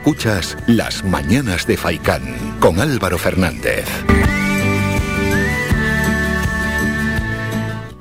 [0.00, 2.22] Escuchas Las Mañanas de Faicán
[2.58, 3.84] con Álvaro Fernández.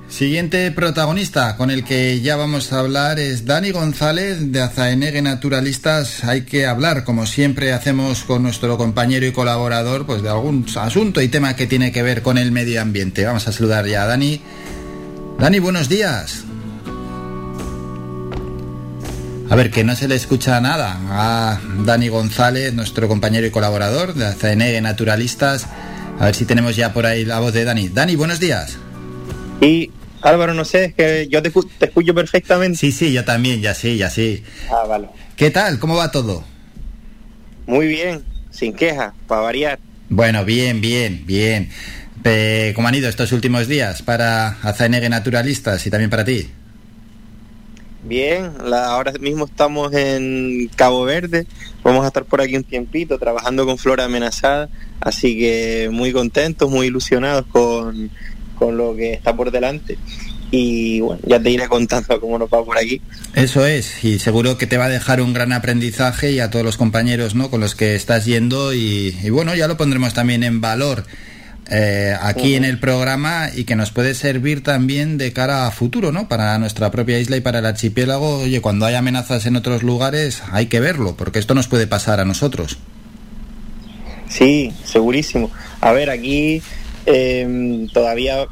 [0.08, 6.24] Siguiente protagonista con el que ya vamos a hablar es Dani González de Azaenegue Naturalistas.
[6.24, 11.22] Hay que hablar, como siempre hacemos con nuestro compañero y colaborador, pues de algún asunto
[11.22, 13.26] y tema que tiene que ver con el medio ambiente.
[13.26, 14.42] Vamos a saludar ya a Dani.
[15.38, 16.46] Dani, buenos días.
[19.50, 24.14] A ver, que no se le escucha nada a Dani González, nuestro compañero y colaborador
[24.14, 25.68] de Azaenegue Naturalistas.
[26.20, 27.90] A ver si tenemos ya por ahí la voz de Dani.
[27.90, 28.78] Dani, buenos días.
[29.60, 29.90] Y
[30.22, 32.78] Álvaro, no sé, es que yo te, escucho perfectamente.
[32.78, 34.44] Sí, sí, yo también, ya sí, ya sí.
[34.70, 35.08] Ah, vale.
[35.36, 35.80] ¿Qué tal?
[35.80, 36.44] ¿Cómo va todo?
[37.66, 39.80] Muy bien, sin queja, para variar.
[40.10, 41.72] Bueno, bien, bien, bien.
[42.76, 46.50] ¿Cómo han ido estos últimos días para Azaenegue Naturalistas y también para ti?
[48.04, 51.46] Bien, ahora mismo estamos en Cabo Verde,
[51.84, 54.70] vamos a estar por aquí un tiempito trabajando con flora amenazada,
[55.02, 58.10] así que muy contentos, muy ilusionados con,
[58.56, 59.98] con lo que está por delante
[60.52, 63.02] y bueno, ya te iré contando cómo nos va por aquí.
[63.36, 66.66] Eso es, y seguro que te va a dejar un gran aprendizaje y a todos
[66.66, 67.50] los compañeros ¿no?
[67.50, 71.06] con los que estás yendo y, bueno, ya lo pondremos también en valor
[71.72, 76.12] eh, aquí en el programa y que nos puede servir también de cara a futuro,
[76.12, 76.28] ¿no?
[76.28, 78.40] Para nuestra propia isla y para el archipiélago.
[78.40, 82.20] Oye, cuando hay amenazas en otros lugares hay que verlo, porque esto nos puede pasar
[82.20, 82.80] a nosotros.
[84.30, 85.52] Sí, segurísimo.
[85.82, 86.62] A ver, aquí
[87.06, 88.48] eh, todavía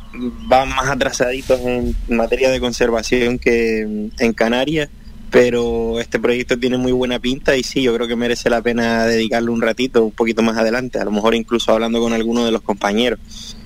[0.48, 4.90] van más atrasaditos en materia de conservación que en Canarias,
[5.32, 9.06] pero este proyecto tiene muy buena pinta y sí, yo creo que merece la pena
[9.06, 12.52] dedicarle un ratito, un poquito más adelante, a lo mejor incluso hablando con alguno de
[12.52, 13.58] los compañeros.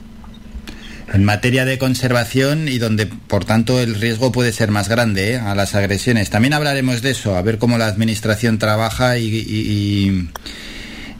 [1.14, 5.38] En materia de conservación y donde, por tanto, el riesgo puede ser más grande ¿eh?
[5.38, 6.30] a las agresiones.
[6.30, 10.30] También hablaremos de eso, a ver cómo la Administración trabaja y y,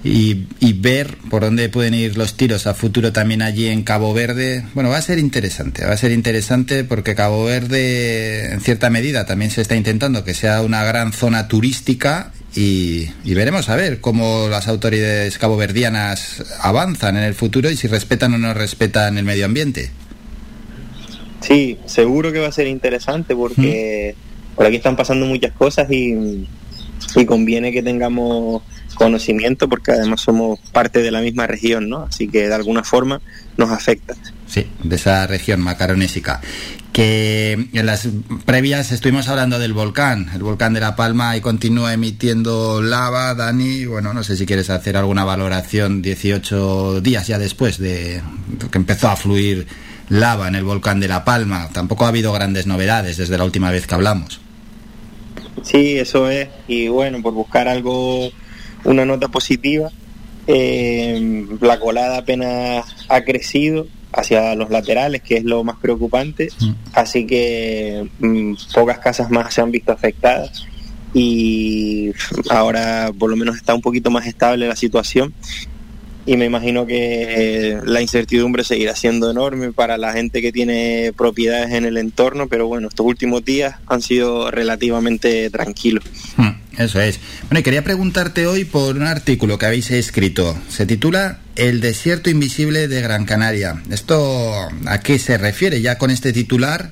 [0.04, 4.64] ver por dónde pueden ir los tiros a futuro también allí en Cabo Verde.
[4.74, 9.26] Bueno, va a ser interesante, va a ser interesante porque Cabo Verde en cierta medida
[9.26, 14.48] también se está intentando que sea una gran zona turística y, veremos a ver cómo
[14.50, 19.46] las autoridades caboverdianas avanzan en el futuro y si respetan o no respetan el medio
[19.46, 19.92] ambiente.
[21.40, 24.16] Sí, seguro que va a ser interesante porque
[24.56, 26.48] por aquí están pasando muchas cosas y,
[27.16, 28.62] y conviene que tengamos
[28.96, 32.04] conocimiento porque además somos parte de la misma región, ¿no?
[32.04, 33.22] Así que de alguna forma
[33.58, 34.16] nos afecta.
[34.48, 36.42] Sí, de esa región macaronésica.
[36.92, 38.08] Que en las
[38.46, 43.86] previas estuvimos hablando del volcán, el volcán de La Palma y continúa emitiendo lava, Dani.
[43.86, 48.22] Bueno, no sé si quieres hacer alguna valoración 18 días ya después de
[48.70, 49.68] que empezó a fluir
[50.10, 51.70] lava en el volcán de La Palma.
[51.72, 54.42] Tampoco ha habido grandes novedades desde la última vez que hablamos.
[55.64, 56.50] Sí, eso es.
[56.68, 58.30] Y bueno, por buscar algo
[58.84, 59.90] una nota positiva.
[60.48, 66.72] Eh, la colada apenas ha crecido hacia los laterales, que es lo más preocupante, mm.
[66.94, 70.66] así que mm, pocas casas más se han visto afectadas
[71.14, 72.12] y
[72.50, 75.34] ahora por lo menos está un poquito más estable la situación
[76.26, 81.14] y me imagino que eh, la incertidumbre seguirá siendo enorme para la gente que tiene
[81.18, 86.04] propiedades en el entorno, pero bueno, estos últimos días han sido relativamente tranquilos.
[86.38, 87.20] Hmm, eso es.
[87.44, 90.56] Bueno, y quería preguntarte hoy por un artículo que habéis escrito.
[90.70, 93.82] Se titula El desierto invisible de Gran Canaria.
[93.90, 94.54] ¿Esto
[94.86, 96.92] a qué se refiere ya con este titular?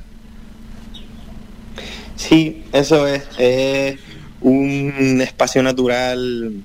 [2.15, 3.23] Sí, eso es.
[3.37, 3.99] es
[4.41, 6.63] un espacio natural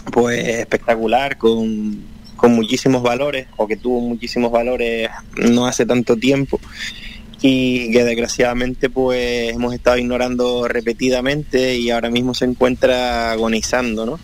[0.00, 2.02] pues espectacular, con,
[2.36, 6.60] con muchísimos valores, o que tuvo muchísimos valores no hace tanto tiempo
[7.42, 14.18] y que desgraciadamente pues hemos estado ignorando repetidamente y ahora mismo se encuentra agonizando, ¿no?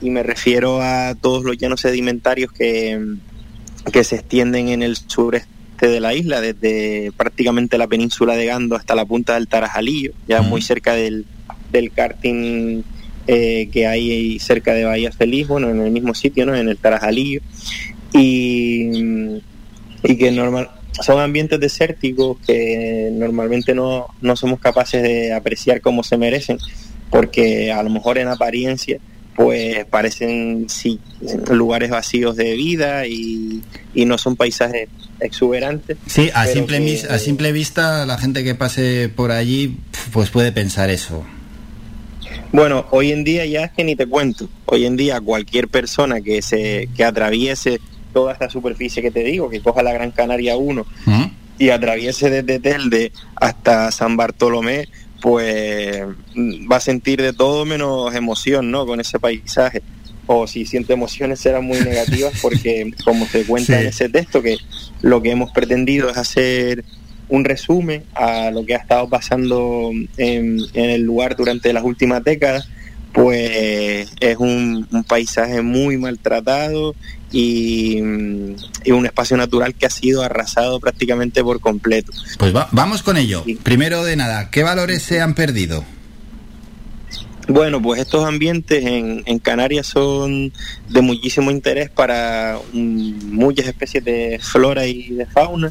[0.00, 3.16] Y me refiero a todos los llanos sedimentarios que,
[3.92, 5.48] que se extienden en el sureste
[5.80, 10.42] de la isla, desde prácticamente la península de Gando hasta la punta del Tarajalillo, ya
[10.42, 11.26] muy cerca del,
[11.70, 12.82] del karting
[13.26, 16.54] eh, que hay cerca de Bahía Feliz, bueno, en el mismo sitio, ¿no?
[16.54, 17.40] En el Tarajalillo.
[18.12, 19.40] Y,
[20.02, 20.70] y que normal,
[21.02, 26.58] son ambientes desérticos que normalmente no, no somos capaces de apreciar como se merecen,
[27.10, 28.98] porque a lo mejor en apariencia
[29.34, 30.98] pues parecen sí,
[31.50, 33.62] lugares vacíos de vida y,
[33.94, 34.88] y no son paisajes
[35.20, 35.98] exuberantes.
[36.06, 39.76] Sí, a simple, a simple vista la gente que pase por allí
[40.12, 41.22] pues puede pensar eso.
[42.52, 44.48] Bueno, hoy en día ya es que ni te cuento.
[44.66, 47.80] Hoy en día cualquier persona que se que atraviese
[48.12, 50.86] toda esta superficie que te digo, que coja la Gran Canaria 1
[51.58, 54.88] y atraviese desde Telde hasta San Bartolomé,
[55.20, 56.02] pues
[56.36, 58.86] va a sentir de todo menos emoción, ¿no?
[58.86, 59.82] Con ese paisaje.
[60.26, 64.56] O si siente emociones serán muy negativas porque, como se cuenta en ese texto, que
[65.02, 66.84] lo que hemos pretendido es hacer
[67.28, 72.68] un resumen a lo que ha estado pasando en, el lugar durante las últimas décadas,
[73.12, 76.94] pues es un, paisaje muy maltratado
[77.32, 82.12] y, un espacio natural que ha sido arrasado prácticamente por completo.
[82.38, 83.44] Pues vamos con ello.
[83.62, 85.84] Primero de nada, ¿qué valores se han perdido?
[87.48, 90.52] Bueno, pues estos ambientes en, Canarias son
[90.88, 95.70] de muchísimo interés para muchas especies de flora y de fauna.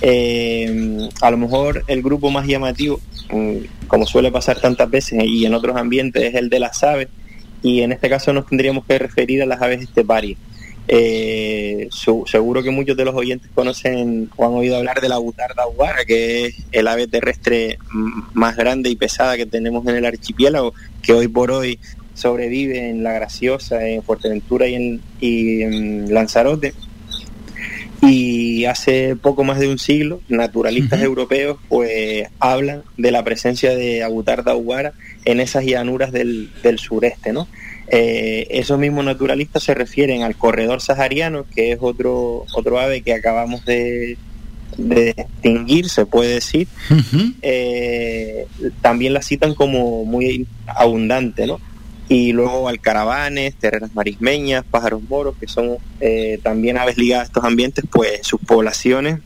[0.00, 3.00] Eh, a lo mejor el grupo más llamativo,
[3.30, 7.08] mm, como suele pasar tantas veces y en otros ambientes, es el de las aves.
[7.62, 10.38] Y en este caso nos tendríamos que referir a las aves esteparias.
[10.92, 11.88] Eh,
[12.26, 16.04] seguro que muchos de los oyentes conocen o han oído hablar de la butarda aguara,
[16.04, 17.78] que es el ave terrestre
[18.32, 21.78] más grande y pesada que tenemos en el archipiélago, que hoy por hoy
[22.14, 26.74] sobrevive en La Graciosa, en Fuerteventura y en, y en Lanzarote.
[28.02, 34.02] Y hace poco más de un siglo, naturalistas europeos pues hablan de la presencia de
[34.02, 34.92] Abutarda aguara
[35.24, 37.46] en esas llanuras del, del sureste, ¿no?
[37.92, 43.12] Eh, esos mismos naturalistas se refieren al corredor sahariano, que es otro, otro ave que
[43.12, 44.16] acabamos de,
[44.78, 46.68] extinguir, se puede decir.
[47.42, 48.46] Eh,
[48.80, 51.60] también la citan como muy abundante, ¿no?
[52.10, 57.44] Y luego alcaravanes, terrenas marismeñas, pájaros moros, que son eh, también aves ligadas a estos
[57.44, 59.20] ambientes, pues sus poblaciones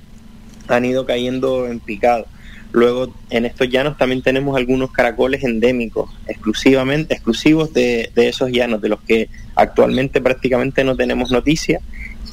[0.69, 2.27] han ido cayendo en picado.
[2.73, 8.91] Luego, en estos llanos también tenemos algunos caracoles endémicos, exclusivamente, exclusivos de, esos llanos, de
[8.91, 11.81] los que actualmente prácticamente no tenemos noticia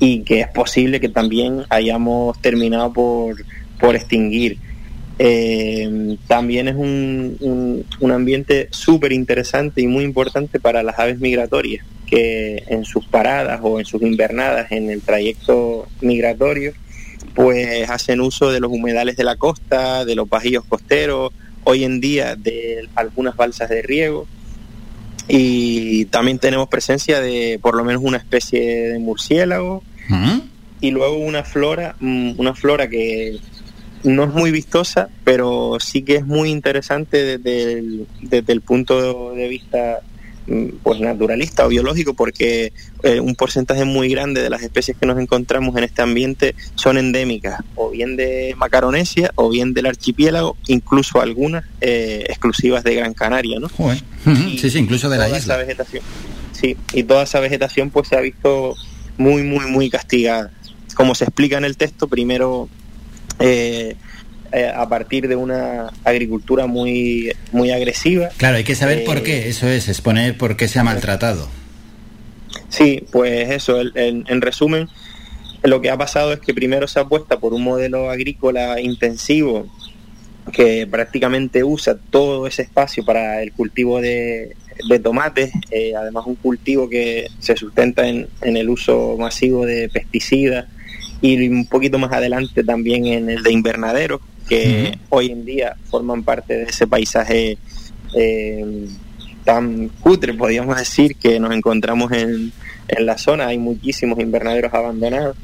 [0.01, 3.37] y que es posible que también hayamos terminado por,
[3.79, 4.57] por extinguir.
[5.23, 11.85] Eh, también es un, un ambiente súper interesante y muy importante para las aves migratorias,
[12.07, 16.73] que en sus paradas o en sus invernadas en el trayecto migratorio,
[17.35, 21.31] pues hacen uso de los humedales de la costa, de los bajillos costeros,
[21.65, 24.25] hoy en día de algunas balsas de riego.
[25.27, 29.83] Y también tenemos presencia de por lo menos una especie de murciélago
[30.81, 33.39] y luego una flora, mm, una flora que
[34.03, 39.47] no es muy vistosa, pero sí que es muy interesante desde desde el punto de
[39.47, 40.01] vista
[40.47, 45.05] Mm, pues naturalista o biológico porque eh, un porcentaje muy grande de las especies que
[45.05, 50.57] nos encontramos en este ambiente son endémicas o bien de Macaronesia o bien del archipiélago
[50.67, 53.69] incluso algunas eh, exclusivas de Gran Canaria ¿no?
[54.59, 55.57] sí, sí, incluso de la isla.
[55.57, 56.03] vegetación
[56.53, 58.75] sí y toda esa vegetación pues se ha visto
[59.17, 60.51] muy muy muy castigada.
[60.95, 62.67] Como se explica en el texto primero
[63.41, 63.95] eh,
[64.51, 68.29] eh, a partir de una agricultura muy, muy agresiva.
[68.37, 71.49] Claro, hay que saber por qué, eh, eso es, exponer por qué se ha maltratado.
[72.69, 74.87] Sí, pues eso, en resumen,
[75.63, 79.67] lo que ha pasado es que primero se apuesta por un modelo agrícola intensivo
[80.51, 84.55] que prácticamente usa todo ese espacio para el cultivo de,
[84.89, 89.89] de tomates, eh, además un cultivo que se sustenta en, en el uso masivo de
[89.89, 90.65] pesticidas
[91.21, 94.19] y un poquito más adelante también en el de invernadero,
[94.49, 97.57] que hoy en día forman parte de ese paisaje
[98.15, 98.87] eh,
[99.45, 102.51] tan cutre, podríamos decir, que nos encontramos en,
[102.87, 103.47] en la zona.
[103.47, 105.37] Hay muchísimos invernaderos abandonados.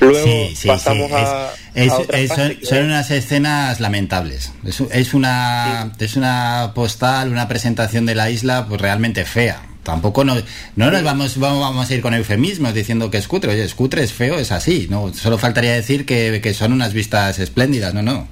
[0.00, 1.50] Luego pasamos a...
[2.62, 4.52] son, unas escenas lamentables.
[4.64, 10.24] Es, es una, es una postal, una presentación de la isla pues realmente fea tampoco
[10.24, 10.34] no,
[10.74, 13.52] no nos vamos, vamos, a ir con eufemismos diciendo que es cutre.
[13.52, 14.88] Oye, es cutre, es feo, es así.
[14.90, 17.94] No, solo faltaría decir que, que son unas vistas espléndidas.
[17.94, 18.26] No, no.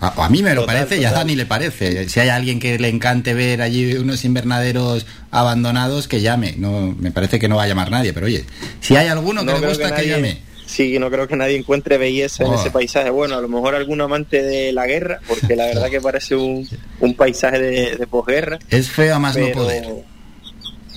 [0.00, 2.08] A, mí me lo parece y a Dani le parece.
[2.08, 6.54] Si hay alguien que le encante ver allí unos invernaderos abandonados, que llame.
[6.56, 8.46] No, me parece que no va a llamar nadie, pero oye,
[8.80, 10.38] si hay alguno que le gusta, que, llame.
[10.64, 12.72] Sí, no creo que nadie encuentre belleza en ese oh.
[12.72, 13.10] paisaje.
[13.10, 16.66] Bueno, a lo mejor algún amante de la guerra, porque la verdad que parece un,
[17.00, 18.58] un paisaje de, posguerra.
[18.70, 19.86] Es feo a más no poder.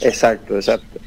[0.04, 1.00] Exacto, exacto.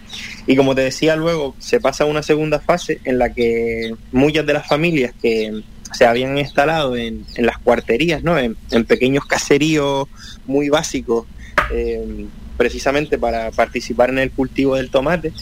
[0.47, 4.47] Y como te decía luego, se pasa a una segunda fase en la que muchas
[4.47, 5.63] de las familias que
[5.93, 8.39] se habían instalado en, en las cuarterías, ¿no?
[8.39, 10.09] En, pequeños caseríos
[10.47, 11.27] muy básicos,
[11.73, 12.27] eh,
[12.57, 15.33] precisamente para participar en el cultivo del tomate.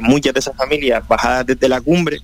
[0.00, 2.18] muchas de esas familias bajadas desde la cumbre,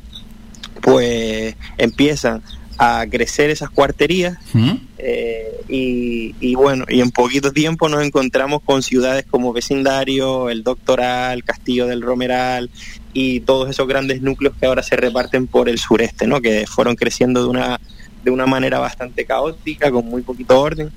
[0.80, 2.42] pues empiezan
[2.82, 4.72] a crecer esas cuarterías ¿Mm?
[4.96, 10.62] eh, y, y, bueno, y en poquito tiempo nos encontramos con ciudades como Vecindario, El
[10.62, 12.70] Doctoral, Castillo del Romeral
[13.12, 16.40] y todos esos grandes núcleos que ahora se reparten por el sureste, ¿no?
[16.40, 17.78] que fueron creciendo de una,
[18.24, 20.90] de una manera bastante caótica, con muy poquito orden.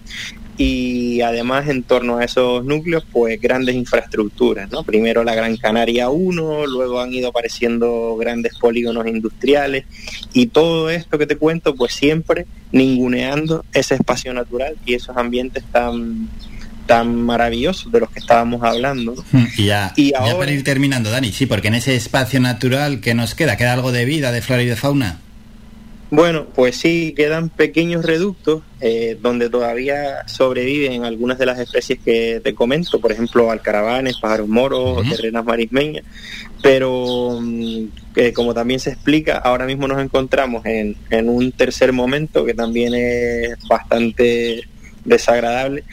[0.58, 4.84] Y además en torno a esos núcleos pues grandes infraestructuras, ¿no?
[4.84, 9.86] Primero la Gran Canaria 1, luego han ido apareciendo grandes polígonos industriales
[10.34, 15.64] y todo esto que te cuento pues siempre ninguneando ese espacio natural y esos ambientes
[15.72, 16.30] tan
[16.86, 19.16] tan maravillosos de los que estábamos hablando.
[19.32, 23.00] Hmm, y ya, y ahora, para ir terminando, Dani, sí, porque en ese espacio natural
[23.00, 25.22] que nos queda, queda algo de vida, de flora y de fauna.
[26.16, 32.40] Bueno, pues sí, quedan pequeños reductos eh, donde todavía sobreviven algunas de las especies que
[32.44, 36.06] te comento, por ejemplo, alcaravanes, pájaros moros, terrenas marismeñas,
[36.62, 37.86] pero mm,
[38.36, 42.94] como también se explica, ahora mismo nos encontramos en, en un tercer momento que también
[42.94, 44.68] es bastante
[45.06, 45.84] desagradable,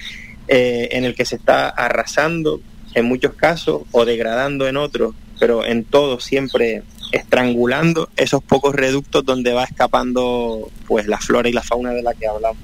[0.49, 2.61] eh, en el que se está arrasando
[2.93, 9.25] en muchos casos o degradando en otros, pero en todos siempre estrangulando esos pocos reductos
[9.25, 12.63] donde va escapando pues la flora y la fauna de la que hablamos.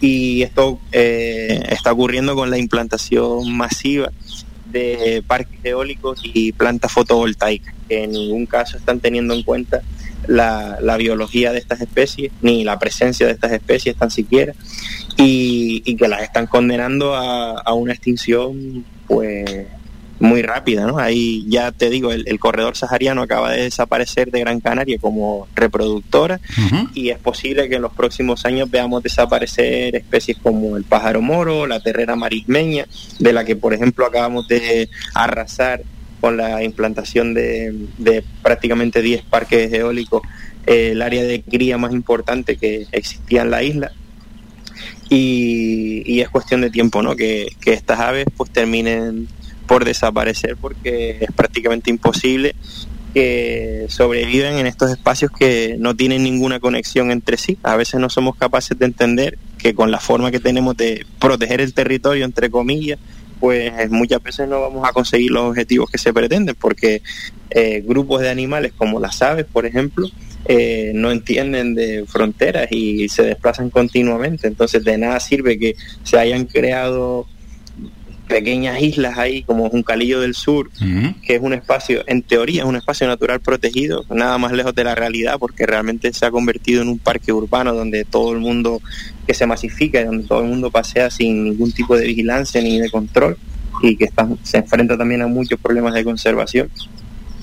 [0.00, 4.12] Y esto eh, está ocurriendo con la implantación masiva
[4.70, 9.82] de parques eólicos y plantas fotovoltaicas, que en ningún caso están teniendo en cuenta
[10.26, 14.52] la, biología de estas especies, ni la presencia de estas especies tan siquiera,
[15.16, 19.66] y, que las están condenando a, a una extinción pues
[20.20, 20.98] muy rápida, ¿no?
[20.98, 26.40] Ahí ya te digo, el, corredor sahariano acaba de desaparecer de Gran Canaria como reproductora
[26.94, 31.66] y es posible que en los próximos años veamos desaparecer especies como el pájaro moro,
[31.66, 32.86] la terrera marismeña,
[33.18, 35.82] de la que por ejemplo acabamos de arrasar
[36.20, 40.22] con la implantación de, prácticamente 10 parques eólicos
[40.66, 43.92] el área de cría más importante que existía en la isla.
[45.08, 47.16] Y, es cuestión de tiempo, ¿no?
[47.16, 49.28] Que, que estas aves pues terminen
[49.68, 52.56] por desaparecer porque es prácticamente imposible
[53.14, 57.58] que sobrevivan en estos espacios que no tienen ninguna conexión entre sí.
[57.62, 61.60] A veces no somos capaces de entender que con la forma que tenemos de proteger
[61.60, 62.98] el territorio, entre comillas,
[63.40, 67.02] pues muchas veces no vamos a conseguir los objetivos que se pretenden, porque
[67.50, 70.08] eh, grupos de animales como las aves, por ejemplo,
[70.44, 74.48] eh, no entienden de fronteras y se desplazan continuamente.
[74.48, 77.26] Entonces de nada sirve que se hayan creado
[78.28, 80.70] pequeñas islas ahí, como Juncalillo del Sur,
[81.22, 84.84] que es un espacio, en teoría es un espacio natural protegido, nada más lejos de
[84.84, 88.80] la realidad, porque realmente se ha convertido en un parque urbano donde todo el mundo
[89.26, 92.90] que se masifica, donde todo el mundo pasea sin ningún tipo de vigilancia ni de
[92.90, 93.36] control
[93.82, 96.70] y que está, se enfrenta también a muchos problemas de conservación.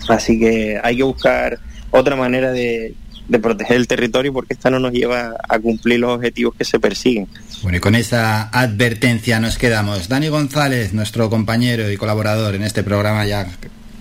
[0.08, 1.60] Así que hay que buscar
[1.92, 2.94] otra manera de,
[3.28, 6.80] de proteger el territorio porque esta no nos lleva a cumplir los objetivos que se
[6.80, 7.28] persiguen.
[7.64, 10.08] Bueno, y con esa advertencia nos quedamos.
[10.08, 13.48] Dani González, nuestro compañero y colaborador en este programa ya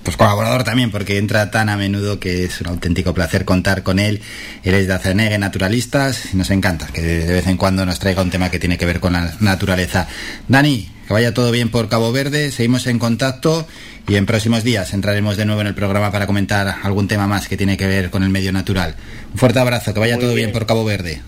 [0.05, 3.99] pues colaborador también porque entra tan a menudo que es un auténtico placer contar con
[3.99, 4.21] él.
[4.63, 8.23] Él es de Acernegue Naturalistas y nos encanta que de vez en cuando nos traiga
[8.23, 10.07] un tema que tiene que ver con la naturaleza.
[10.47, 13.67] Dani, que vaya todo bien por Cabo Verde, seguimos en contacto
[14.07, 17.49] y en próximos días entraremos de nuevo en el programa para comentar algún tema más
[17.49, 18.97] que tiene que ver con el medio natural.
[19.33, 20.53] Un fuerte abrazo, que vaya todo bien.
[20.53, 21.23] por Cabo Verde.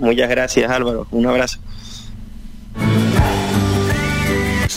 [0.00, 1.60] Muchas gracias Álvaro, un abrazo.